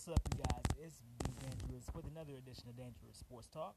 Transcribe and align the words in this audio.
What's 0.00 0.16
up, 0.16 0.32
you 0.32 0.42
guys? 0.48 0.64
It's 0.82 1.02
Be 1.28 1.32
Dangerous 1.44 1.84
with 1.94 2.06
another 2.06 2.32
edition 2.32 2.64
of 2.70 2.74
Dangerous 2.78 3.20
Sports 3.20 3.48
Talk. 3.52 3.76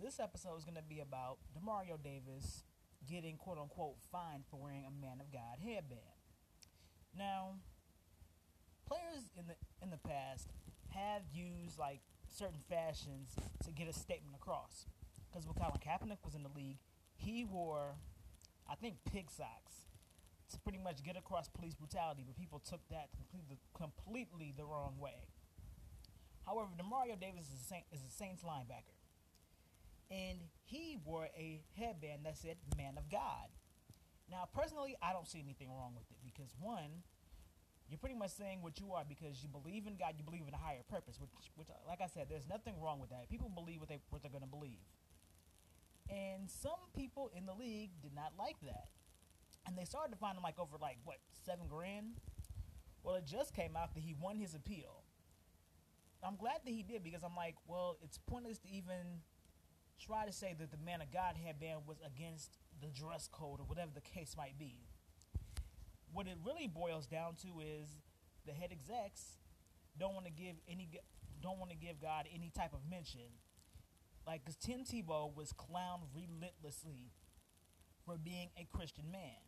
This 0.00 0.18
episode 0.18 0.56
is 0.56 0.64
going 0.64 0.80
to 0.80 0.88
be 0.88 1.00
about 1.00 1.36
Demario 1.52 2.02
Davis 2.02 2.64
getting 3.06 3.36
"quote 3.36 3.58
unquote" 3.58 3.96
fined 4.10 4.44
for 4.48 4.56
wearing 4.56 4.86
a 4.88 4.90
Man 4.90 5.20
of 5.20 5.30
God 5.30 5.60
headband. 5.60 6.00
Now, 7.12 7.60
players 8.88 9.28
in 9.36 9.44
the 9.48 9.56
in 9.82 9.90
the 9.90 9.98
past 9.98 10.48
have 10.94 11.28
used 11.30 11.78
like 11.78 12.00
certain 12.32 12.64
fashions 12.66 13.36
to 13.66 13.72
get 13.72 13.88
a 13.88 13.92
statement 13.92 14.34
across. 14.34 14.86
Because 15.28 15.44
when 15.44 15.56
Colin 15.56 15.76
Kaepernick 15.76 16.24
was 16.24 16.34
in 16.34 16.42
the 16.42 16.56
league, 16.56 16.78
he 17.16 17.44
wore, 17.44 17.96
I 18.66 18.76
think, 18.76 18.96
pig 19.04 19.30
socks 19.30 19.85
to 20.52 20.58
pretty 20.60 20.78
much 20.78 21.02
get 21.02 21.16
across 21.16 21.48
police 21.48 21.74
brutality, 21.74 22.22
but 22.26 22.36
people 22.36 22.60
took 22.60 22.80
that 22.90 23.08
completely, 23.16 23.58
completely 23.74 24.54
the 24.56 24.64
wrong 24.64 24.94
way. 24.98 25.26
However, 26.46 26.70
Demario 26.78 27.18
Davis 27.18 27.46
is 27.46 27.60
a, 27.60 27.64
Saint, 27.64 27.84
is 27.90 28.00
a 28.06 28.10
Saints 28.10 28.42
linebacker, 28.42 28.94
and 30.10 30.38
he 30.64 30.98
wore 31.04 31.28
a 31.36 31.60
headband 31.76 32.24
that 32.24 32.38
said 32.38 32.56
"Man 32.76 32.94
of 32.96 33.10
God." 33.10 33.50
Now, 34.30 34.48
personally, 34.54 34.96
I 35.02 35.12
don't 35.12 35.26
see 35.26 35.40
anything 35.42 35.68
wrong 35.70 35.94
with 35.94 36.06
it 36.10 36.18
because 36.24 36.54
one, 36.60 37.02
you're 37.88 37.98
pretty 37.98 38.14
much 38.14 38.30
saying 38.30 38.62
what 38.62 38.78
you 38.78 38.92
are 38.92 39.04
because 39.08 39.42
you 39.42 39.48
believe 39.48 39.86
in 39.86 39.96
God, 39.96 40.14
you 40.18 40.24
believe 40.24 40.46
in 40.46 40.54
a 40.54 40.58
higher 40.58 40.82
purpose, 40.90 41.18
which, 41.20 41.30
which, 41.54 41.68
like 41.86 42.00
I 42.00 42.06
said, 42.06 42.26
there's 42.28 42.46
nothing 42.48 42.74
wrong 42.80 42.98
with 42.98 43.10
that. 43.10 43.28
People 43.28 43.50
believe 43.50 43.80
what 43.80 43.88
they 43.88 43.98
what 44.10 44.22
they're 44.22 44.30
going 44.30 44.46
to 44.46 44.50
believe, 44.50 44.86
and 46.08 46.48
some 46.48 46.78
people 46.94 47.30
in 47.36 47.46
the 47.46 47.54
league 47.54 47.90
did 48.02 48.14
not 48.14 48.32
like 48.38 48.60
that 48.62 48.86
and 49.66 49.76
they 49.76 49.84
started 49.84 50.12
to 50.12 50.16
fine 50.16 50.36
him 50.36 50.42
like 50.42 50.58
over 50.58 50.76
like 50.80 50.98
what 51.04 51.16
seven 51.44 51.66
grand. 51.68 52.20
Well, 53.02 53.16
it 53.16 53.26
just 53.26 53.54
came 53.54 53.76
out 53.76 53.94
that 53.94 54.00
he 54.00 54.14
won 54.20 54.36
his 54.36 54.54
appeal. 54.54 55.04
I'm 56.24 56.36
glad 56.36 56.58
that 56.64 56.70
he 56.70 56.82
did 56.82 57.04
because 57.04 57.22
I'm 57.22 57.36
like, 57.36 57.54
well, 57.68 57.98
it's 58.02 58.18
pointless 58.18 58.58
to 58.60 58.68
even 58.68 59.22
try 60.00 60.26
to 60.26 60.32
say 60.32 60.54
that 60.58 60.70
the 60.70 60.76
man 60.84 61.00
of 61.00 61.12
God 61.12 61.36
headband 61.36 61.80
was 61.86 61.98
against 62.04 62.58
the 62.80 62.88
dress 62.88 63.28
code 63.30 63.60
or 63.60 63.66
whatever 63.66 63.90
the 63.94 64.00
case 64.00 64.34
might 64.36 64.58
be. 64.58 64.76
What 66.12 66.26
it 66.26 66.36
really 66.44 66.66
boils 66.66 67.06
down 67.06 67.34
to 67.42 67.60
is 67.60 68.00
the 68.44 68.52
head 68.52 68.70
execs 68.72 69.38
don't 69.98 70.14
want 70.14 70.26
to 70.26 70.32
give 70.32 70.56
any 70.68 70.88
don't 71.42 71.58
want 71.58 71.70
to 71.70 71.76
give 71.76 72.00
God 72.00 72.26
any 72.34 72.50
type 72.54 72.72
of 72.72 72.80
mention. 72.88 73.38
Like, 74.26 74.44
because 74.44 74.56
Tim 74.56 74.80
Tebow 74.80 75.34
was 75.36 75.52
clowned 75.52 76.02
relentlessly 76.14 77.12
for 78.04 78.16
being 78.18 78.48
a 78.58 78.66
Christian 78.76 79.12
man 79.12 79.45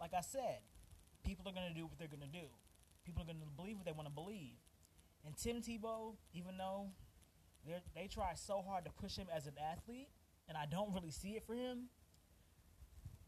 like 0.00 0.12
I 0.16 0.20
said, 0.20 0.60
people 1.24 1.48
are 1.48 1.52
going 1.52 1.68
to 1.68 1.74
do 1.74 1.86
what 1.86 1.98
they're 1.98 2.08
going 2.08 2.20
to 2.20 2.38
do. 2.38 2.46
People 3.04 3.22
are 3.22 3.26
going 3.26 3.40
to 3.40 3.46
believe 3.56 3.76
what 3.76 3.84
they 3.84 3.92
want 3.92 4.08
to 4.08 4.14
believe. 4.14 4.56
And 5.26 5.36
Tim 5.36 5.62
Tebow, 5.62 6.16
even 6.32 6.56
though 6.58 6.88
they 7.94 8.08
try 8.08 8.34
so 8.34 8.62
hard 8.66 8.84
to 8.84 8.90
push 8.90 9.16
him 9.16 9.26
as 9.34 9.46
an 9.46 9.54
athlete, 9.58 10.08
and 10.48 10.56
I 10.58 10.66
don't 10.66 10.92
really 10.94 11.10
see 11.10 11.30
it 11.30 11.44
for 11.46 11.54
him, 11.54 11.88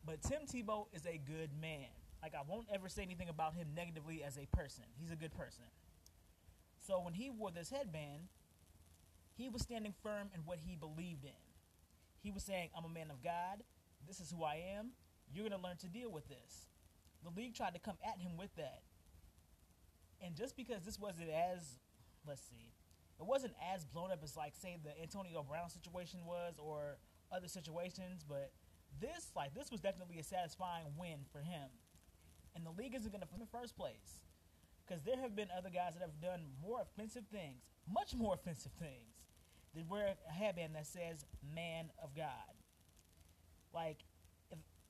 but 0.05 0.23
Tim 0.23 0.43
Tebow 0.47 0.87
is 0.93 1.07
a 1.07 1.19
good 1.19 1.51
man. 1.61 1.89
Like, 2.23 2.35
I 2.35 2.43
won't 2.47 2.67
ever 2.73 2.89
say 2.89 3.03
anything 3.03 3.29
about 3.29 3.55
him 3.55 3.69
negatively 3.75 4.23
as 4.23 4.37
a 4.37 4.47
person. 4.57 4.85
He's 4.99 5.11
a 5.11 5.17
good 5.17 5.35
person. 5.35 5.65
So 6.87 7.01
when 7.01 7.15
he 7.15 7.31
wore 7.31 7.51
this 7.51 7.71
headband, 7.71 8.29
he 9.35 9.49
was 9.49 9.63
standing 9.63 9.95
firm 10.03 10.31
in 10.35 10.41
what 10.45 10.59
he 10.65 10.77
believed 10.77 11.25
in. 11.25 11.31
He 12.23 12.31
was 12.31 12.43
saying, 12.43 12.71
I'm 12.77 12.85
a 12.85 12.89
man 12.89 13.11
of 13.11 13.23
God. 13.23 13.63
This 14.07 14.21
is 14.21 14.31
who 14.31 14.45
I 14.45 14.63
am. 14.77 14.91
You're 15.33 15.49
going 15.49 15.61
to 15.61 15.65
learn 15.65 15.77
to 15.79 15.89
deal 15.89 16.11
with 16.11 16.29
this. 16.29 16.67
The 17.25 17.31
league 17.31 17.55
tried 17.55 17.75
to 17.75 17.81
come 17.81 17.97
at 18.05 18.21
him 18.21 18.37
with 18.37 18.55
that. 18.57 18.83
And 20.23 20.35
just 20.35 20.57
because 20.57 20.83
this 20.83 20.99
wasn't 20.99 21.31
as, 21.31 21.79
let's 22.27 22.43
see, 22.43 22.73
it 23.19 23.27
wasn't 23.27 23.55
as 23.75 23.85
blown 23.85 24.11
up 24.11 24.21
as, 24.23 24.37
like, 24.37 24.55
say, 24.55 24.77
the 24.83 25.01
Antonio 25.01 25.43
Brown 25.43 25.69
situation 25.69 26.21
was 26.25 26.55
or 26.59 26.99
other 27.33 27.49
situations, 27.49 28.25
but 28.27 28.53
this, 29.01 29.33
like, 29.35 29.55
this 29.55 29.71
was 29.71 29.81
definitely 29.81 30.19
a 30.19 30.25
satisfying 30.25 30.87
win 30.99 31.25
for 31.33 31.41
him. 31.41 31.69
And 32.55 32.65
the 32.65 32.71
league 32.71 32.95
isn't 32.95 33.11
going 33.11 33.21
to 33.21 33.29
in 33.35 33.41
the 33.41 33.47
first 33.47 33.77
place. 33.77 34.21
Because 34.87 35.03
there 35.03 35.21
have 35.21 35.35
been 35.35 35.49
other 35.57 35.71
guys 35.71 35.95
that 35.95 36.03
have 36.03 36.21
done 36.23 36.47
more 36.63 36.81
offensive 36.81 37.25
things, 37.31 37.63
much 37.93 38.15
more 38.15 38.35
offensive 38.35 38.73
things, 38.79 39.27
than 39.75 39.89
wear 39.89 40.15
a 40.29 40.33
headband 40.33 40.75
that 40.75 40.87
says 40.87 41.27
"Man 41.55 41.91
of 42.03 42.15
God." 42.17 42.55
Like 43.75 43.99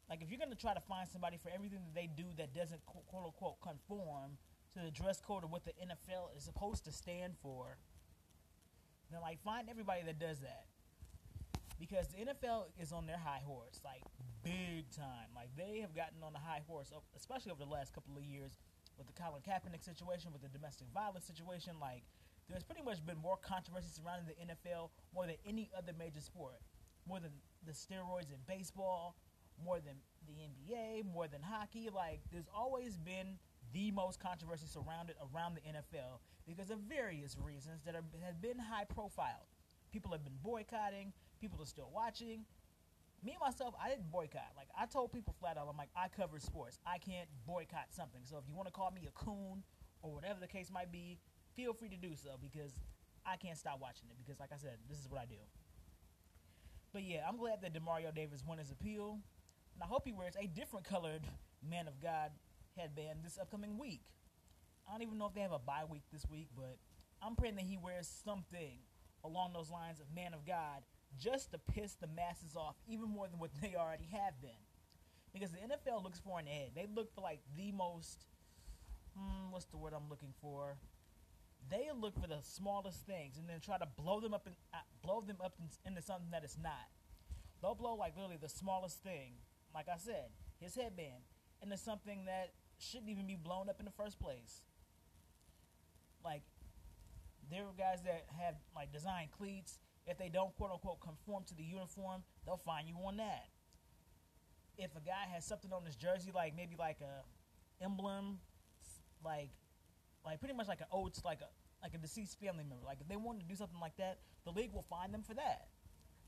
like 0.09 0.22
if 0.22 0.31
you're 0.31 0.39
gonna 0.39 0.55
try 0.55 0.75
to 0.75 0.81
fine 0.81 1.06
somebody 1.06 1.37
for 1.37 1.50
everything 1.50 1.81
that 1.84 1.94
they 1.94 2.06
do 2.06 2.25
that 2.37 2.55
doesn't 2.55 2.84
quote 2.87 3.25
unquote 3.25 3.61
conform 3.61 4.39
to 4.75 4.81
the 4.84 4.91
dress 4.91 5.21
code 5.21 5.44
of 5.44 5.50
what 5.50 5.65
the 5.65 5.72
NFL 5.72 6.37
is 6.37 6.44
supposed 6.44 6.84
to 6.84 6.93
stand 6.93 7.34
for, 7.43 7.77
then 9.11 9.21
like 9.21 9.43
fine 9.43 9.66
everybody 9.71 10.03
that 10.05 10.19
does 10.19 10.41
that. 10.41 10.66
Because 11.78 12.09
the 12.09 12.25
NFL 12.25 12.72
is 12.81 12.93
on 12.93 13.06
their 13.06 13.19
high 13.19 13.43
horse, 13.45 13.81
like 13.84 14.03
big 14.43 14.89
time. 14.91 15.28
Like 15.34 15.50
they 15.56 15.81
have 15.81 15.95
gotten 15.95 16.22
on 16.22 16.33
the 16.33 16.39
high 16.39 16.62
horse, 16.66 16.93
especially 17.16 17.53
over 17.53 17.65
the 17.65 17.71
last 17.71 17.93
couple 17.93 18.16
of 18.16 18.25
years 18.25 18.59
with 18.97 19.06
the 19.06 19.12
Colin 19.12 19.43
Kaepernick 19.43 19.84
situation, 19.84 20.33
with 20.33 20.41
the 20.41 20.49
domestic 20.49 20.87
violence 20.95 21.27
situation. 21.27 21.75
Like 21.81 22.03
there's 22.49 22.62
pretty 22.62 22.83
much 22.83 23.05
been 23.05 23.19
more 23.19 23.37
controversy 23.37 23.89
surrounding 23.93 24.27
the 24.27 24.55
NFL 24.55 24.91
more 25.15 25.27
than 25.27 25.37
any 25.47 25.69
other 25.77 25.93
major 25.99 26.21
sport, 26.21 26.61
more 27.06 27.21
than 27.21 27.33
the 27.66 27.72
steroids 27.72 28.33
in 28.33 28.41
baseball, 28.47 29.16
more 29.62 29.78
than 29.81 29.97
the 30.27 30.34
NBA, 30.34 31.05
more 31.12 31.28
than 31.28 31.43
hockey. 31.43 31.89
Like, 31.94 32.21
there's 32.33 32.49
always 32.55 32.97
been 32.97 33.39
the 33.72 33.91
most 33.91 34.21
controversy 34.21 34.67
surrounded 34.67 35.17
around 35.21 35.56
the 35.56 35.61
NFL 35.61 36.21
because 36.47 36.71
of 36.71 36.78
various 36.81 37.37
reasons 37.39 37.83
that 37.84 37.95
are, 37.95 38.05
have 38.25 38.41
been 38.41 38.59
high 38.59 38.84
profile. 38.84 39.47
People 39.93 40.12
have 40.12 40.25
been 40.25 40.39
boycotting. 40.43 41.12
People 41.41 41.61
are 41.62 41.66
still 41.66 41.91
watching. 41.93 42.45
Me 43.25 43.37
myself, 43.41 43.75
I 43.83 43.89
didn't 43.89 44.11
boycott. 44.11 44.53
Like 44.56 44.69
I 44.78 44.87
told 44.87 45.12
people 45.12 45.34
flat 45.41 45.56
out, 45.56 45.66
I'm 45.71 45.77
like, 45.77 45.91
I 45.97 46.09
cover 46.09 46.39
sports. 46.39 46.78
I 46.87 46.99
can't 46.99 47.28
boycott 47.47 47.87
something. 47.91 48.21
So 48.25 48.37
if 48.37 48.45
you 48.49 48.55
want 48.55 48.69
to 48.69 48.72
call 48.72 48.91
me 48.91 49.09
a 49.09 49.11
coon 49.12 49.65
or 50.03 50.12
whatever 50.15 50.39
the 50.39 50.47
case 50.47 50.71
might 50.71 50.93
be, 50.93 51.19
feel 51.56 51.72
free 51.72 51.89
to 51.89 51.97
do 51.97 52.15
so 52.15 52.37
because 52.41 52.72
I 53.25 53.37
can't 53.37 53.59
stop 53.59 53.81
watching 53.81 54.09
it 54.11 54.16
because, 54.16 54.39
like 54.39 54.50
I 54.53 54.56
said, 54.56 54.78
this 54.89 54.99
is 54.99 55.11
what 55.11 55.21
I 55.21 55.25
do. 55.25 55.41
But 56.93 57.03
yeah, 57.03 57.27
I'm 57.28 57.37
glad 57.37 57.61
that 57.62 57.75
Demario 57.75 58.15
Davis 58.15 58.45
won 58.47 58.59
his 58.59 58.71
appeal. 58.71 59.19
And 59.77 59.83
I 59.83 59.87
hope 59.87 60.07
he 60.07 60.13
wears 60.13 60.35
a 60.41 60.47
different 60.47 60.87
colored 60.87 61.21
Man 61.69 61.87
of 61.87 62.01
God 62.01 62.31
headband 62.79 63.19
this 63.23 63.39
upcoming 63.39 63.77
week. 63.77 64.01
I 64.89 64.93
don't 64.93 65.03
even 65.03 65.19
know 65.19 65.27
if 65.27 65.35
they 65.35 65.43
have 65.43 65.53
a 65.53 65.59
bye 65.59 65.85
week 65.89 66.05
this 66.11 66.25
week, 66.31 66.49
but 66.57 66.79
I'm 67.23 67.37
praying 67.37 67.57
that 67.57 67.67
he 67.67 67.77
wears 67.77 68.09
something 68.25 68.79
along 69.23 69.53
those 69.53 69.71
lines 69.71 70.01
of 70.01 70.07
Man 70.15 70.33
of 70.33 70.47
God 70.47 70.83
just 71.19 71.51
to 71.53 71.59
piss 71.59 71.95
the 71.95 72.07
masses 72.07 72.57
off 72.57 72.77
even 72.89 73.11
more 73.11 73.29
than 73.29 73.39
what 73.39 73.51
they 73.61 73.75
already 73.77 74.09
have 74.13 74.41
been. 74.41 74.65
Because 75.35 75.51
the 75.51 75.59
NFL 75.59 76.03
looks 76.03 76.21
for 76.21 76.39
an 76.39 76.47
edge. 76.49 76.73
They 76.75 76.87
look 76.95 77.15
for 77.15 77.21
like 77.21 77.41
the 77.55 77.71
most, 77.73 78.25
hmm, 79.15 79.51
what's 79.51 79.67
the 79.67 79.77
word 79.77 79.93
I'm 79.95 80.09
looking 80.09 80.33
for? 80.41 80.79
They 81.69 81.91
look 81.95 82.19
for 82.19 82.29
the 82.29 82.39
smallest 82.43 83.05
things 83.07 83.37
and 83.37 83.47
then 83.47 83.61
try 83.61 83.77
to 83.77 83.89
blow 83.99 84.21
them 84.21 84.33
up 84.33 84.47
and 84.47 84.57
uh, 84.73 84.79
blow 85.03 85.21
them 85.21 85.37
up 85.45 85.55
in, 85.59 85.69
into 85.85 86.01
something 86.01 86.31
that 86.31 86.45
it's 86.45 86.57
not. 86.57 86.89
They'll 87.61 87.75
blow 87.75 87.95
like 87.95 88.17
literally 88.17 88.39
the 88.41 88.49
smallest 88.49 89.03
thing 89.03 89.33
like 89.77 89.89
I 89.93 89.99
said, 89.99 90.33
his 90.59 90.75
headband, 90.75 91.21
and 91.61 91.71
it's 91.71 91.83
something 91.83 92.25
that 92.25 92.55
shouldn't 92.79 93.11
even 93.11 93.27
be 93.27 93.37
blown 93.37 93.69
up 93.69 93.79
in 93.79 93.85
the 93.85 93.93
first 93.93 94.19
place. 94.19 94.63
Like, 96.25 96.41
there 97.51 97.65
are 97.65 97.77
guys 97.77 98.03
that 98.05 98.25
have 98.41 98.55
like 98.75 98.91
design 98.91 99.29
cleats. 99.37 99.79
If 100.07 100.17
they 100.17 100.31
don't 100.31 100.57
quote 100.57 100.71
unquote 100.73 101.01
conform 101.03 101.45
to 101.49 101.55
the 101.55 101.63
uniform, 101.63 102.23
they'll 102.47 102.57
fine 102.57 102.89
you 102.89 102.95
on 103.07 103.19
that. 103.19 103.49
If 104.79 104.97
a 104.97 105.01
guy 105.01 105.29
has 105.35 105.45
something 105.45 105.71
on 105.75 105.85
his 105.85 105.95
jersey, 105.95 106.33
like 106.35 106.57
maybe 106.57 106.77
like 106.79 106.99
a 107.03 107.85
emblem, 107.85 108.39
like 109.23 109.51
like 110.25 110.41
pretty 110.41 110.55
much 110.55 110.69
like 110.69 110.81
an 110.81 110.87
to 110.89 111.21
like 111.22 111.41
a 111.43 111.49
like 111.83 111.93
a 111.95 111.99
deceased 111.99 112.41
family 112.41 112.65
member. 112.65 112.84
Like 112.84 112.99
if 113.03 113.09
they 113.09 113.17
want 113.17 113.41
to 113.41 113.47
do 113.47 113.55
something 113.55 113.79
like 113.79 113.97
that, 113.99 114.21
the 114.47 114.53
league 114.53 114.72
will 114.72 114.87
fine 114.89 115.13
them 115.13 115.22
for 115.22 115.34
that. 115.34 115.69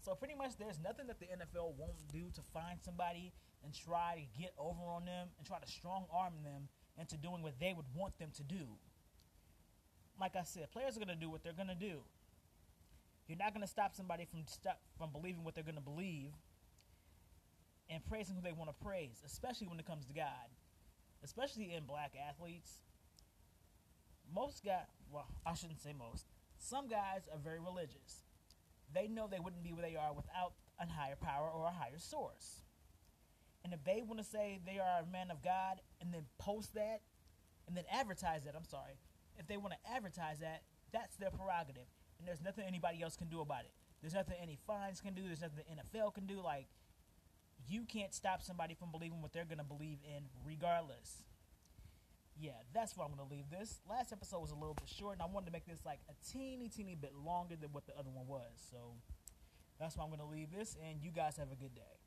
So 0.00 0.14
pretty 0.14 0.34
much, 0.34 0.56
there's 0.58 0.78
nothing 0.78 1.06
that 1.08 1.18
the 1.18 1.26
NFL 1.26 1.74
won't 1.76 2.06
do 2.12 2.30
to 2.34 2.40
fine 2.54 2.78
somebody 2.80 3.32
and 3.64 3.74
try 3.74 4.14
to 4.14 4.40
get 4.40 4.52
over 4.58 4.82
on 4.88 5.04
them 5.04 5.28
and 5.36 5.46
try 5.46 5.58
to 5.58 5.70
strong 5.70 6.06
arm 6.12 6.34
them 6.44 6.68
into 6.98 7.16
doing 7.16 7.42
what 7.42 7.58
they 7.60 7.72
would 7.74 7.86
want 7.94 8.18
them 8.18 8.30
to 8.36 8.42
do. 8.42 8.78
Like 10.20 10.36
I 10.36 10.44
said, 10.44 10.70
players 10.72 10.96
are 10.96 11.00
going 11.00 11.08
to 11.08 11.16
do 11.16 11.30
what 11.30 11.42
they're 11.42 11.52
going 11.52 11.68
to 11.68 11.74
do. 11.74 11.98
You're 13.26 13.38
not 13.38 13.52
going 13.52 13.62
to 13.62 13.70
stop 13.70 13.94
somebody 13.94 14.24
from 14.24 14.44
stop, 14.46 14.80
from 14.96 15.10
believing 15.12 15.44
what 15.44 15.54
they're 15.54 15.64
going 15.64 15.74
to 15.74 15.80
believe 15.80 16.32
and 17.90 18.04
praising 18.04 18.36
who 18.36 18.42
they 18.42 18.52
want 18.52 18.70
to 18.70 18.84
praise, 18.84 19.22
especially 19.24 19.66
when 19.66 19.78
it 19.78 19.86
comes 19.86 20.06
to 20.06 20.12
God, 20.12 20.48
especially 21.22 21.74
in 21.74 21.84
black 21.84 22.12
athletes. 22.28 22.80
Most 24.34 24.64
guys, 24.64 24.86
well, 25.10 25.26
I 25.46 25.54
shouldn't 25.54 25.80
say 25.80 25.92
most. 25.92 26.26
Some 26.58 26.88
guys 26.88 27.28
are 27.32 27.38
very 27.38 27.60
religious 27.60 28.22
they 28.94 29.08
know 29.08 29.26
they 29.26 29.40
wouldn't 29.40 29.64
be 29.64 29.72
where 29.72 29.82
they 29.82 29.96
are 29.96 30.12
without 30.12 30.52
a 30.80 30.86
higher 30.86 31.16
power 31.16 31.50
or 31.50 31.66
a 31.66 31.72
higher 31.72 31.98
source. 31.98 32.62
And 33.64 33.72
if 33.72 33.84
they 33.84 34.02
want 34.02 34.18
to 34.18 34.24
say 34.24 34.60
they 34.64 34.78
are 34.78 35.02
a 35.02 35.12
man 35.12 35.30
of 35.30 35.42
God 35.42 35.80
and 36.00 36.12
then 36.12 36.22
post 36.38 36.74
that 36.74 37.00
and 37.66 37.76
then 37.76 37.84
advertise 37.92 38.44
that, 38.44 38.54
I'm 38.56 38.64
sorry, 38.64 38.98
if 39.36 39.46
they 39.46 39.56
want 39.56 39.74
to 39.74 39.92
advertise 39.92 40.38
that, 40.40 40.62
that's 40.92 41.16
their 41.16 41.30
prerogative, 41.30 41.86
and 42.18 42.26
there's 42.26 42.40
nothing 42.40 42.64
anybody 42.66 43.02
else 43.02 43.16
can 43.16 43.28
do 43.28 43.40
about 43.40 43.64
it. 43.64 43.72
There's 44.00 44.14
nothing 44.14 44.36
any 44.40 44.58
fines 44.66 45.00
can 45.00 45.14
do. 45.14 45.22
There's 45.26 45.42
nothing 45.42 45.64
the 45.68 45.98
NFL 45.98 46.14
can 46.14 46.26
do. 46.26 46.40
Like, 46.40 46.68
you 47.68 47.84
can't 47.84 48.14
stop 48.14 48.42
somebody 48.42 48.74
from 48.74 48.90
believing 48.90 49.20
what 49.20 49.32
they're 49.32 49.44
gonna 49.44 49.64
believe 49.64 49.98
in, 50.04 50.24
regardless. 50.44 51.24
Yeah, 52.40 52.52
that's 52.72 52.96
where 52.96 53.04
I'm 53.04 53.10
gonna 53.10 53.28
leave 53.28 53.50
this. 53.50 53.80
Last 53.90 54.12
episode 54.12 54.38
was 54.38 54.52
a 54.52 54.54
little 54.54 54.74
bit 54.74 54.88
short, 54.88 55.14
and 55.14 55.22
I 55.22 55.26
wanted 55.26 55.46
to 55.46 55.52
make 55.52 55.66
this 55.66 55.84
like 55.84 55.98
a 56.08 56.14
teeny, 56.32 56.68
teeny 56.68 56.94
bit 56.94 57.12
longer 57.14 57.56
than 57.56 57.72
what 57.72 57.86
the 57.86 57.96
other 57.98 58.10
one 58.10 58.28
was. 58.28 58.52
So 58.70 58.94
that's 59.80 59.96
why 59.96 60.04
I'm 60.04 60.10
gonna 60.10 60.24
leave 60.24 60.52
this, 60.52 60.76
and 60.88 61.02
you 61.02 61.10
guys 61.10 61.36
have 61.36 61.50
a 61.50 61.56
good 61.56 61.74
day. 61.74 61.98